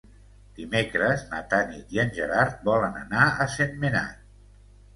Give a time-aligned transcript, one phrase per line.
[0.59, 4.21] Dimecres na Tanit i en Gerard volen anar a Sentmenat.